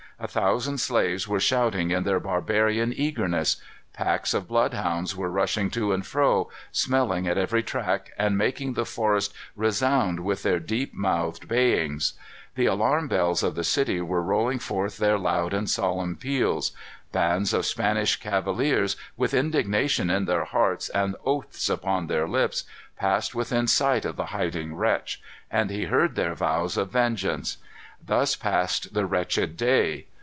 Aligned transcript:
A 0.23 0.27
thousand 0.27 0.77
slaves 0.79 1.27
were 1.27 1.39
shouting 1.39 1.89
in 1.89 2.03
their 2.03 2.19
barbarian 2.19 2.93
eagerness. 2.95 3.59
Packs 3.91 4.35
of 4.35 4.47
blood 4.47 4.71
hounds 4.75 5.15
were 5.15 5.31
rushing 5.31 5.71
to 5.71 5.93
and 5.93 6.05
fro, 6.05 6.47
smelling 6.71 7.27
at 7.27 7.39
every 7.39 7.63
track, 7.63 8.11
and 8.19 8.37
making 8.37 8.73
the 8.75 8.85
forest 8.85 9.33
resound 9.55 10.19
with 10.19 10.43
their 10.43 10.59
deep 10.59 10.93
mouthed 10.93 11.47
bayings. 11.47 12.13
The 12.53 12.67
alarm 12.67 13.07
bells 13.07 13.41
of 13.41 13.55
the 13.55 13.63
city 13.63 13.99
were 13.99 14.21
rolling 14.21 14.59
forth 14.59 14.97
their 14.97 15.17
loud 15.17 15.55
and 15.55 15.67
solemn 15.67 16.15
peals. 16.15 16.71
Bands 17.11 17.51
of 17.51 17.65
Spanish 17.65 18.17
cavaliers, 18.17 18.95
with 19.17 19.33
indignation 19.33 20.11
in 20.11 20.25
their 20.25 20.45
hearts 20.45 20.89
and 20.89 21.15
oaths 21.25 21.67
upon 21.67 22.05
their 22.05 22.27
lips, 22.27 22.63
passed 22.95 23.33
within 23.33 23.65
sight 23.65 24.05
of 24.05 24.17
the 24.17 24.27
hiding 24.27 24.75
wretch; 24.75 25.19
and 25.49 25.71
he 25.71 25.85
heard 25.85 26.13
their 26.13 26.35
vows 26.35 26.77
of 26.77 26.91
vengeance. 26.91 27.57
Thus 28.03 28.35
passed 28.35 28.93
the 28.93 29.05
wretched 29.07 29.57
day. 29.57 30.05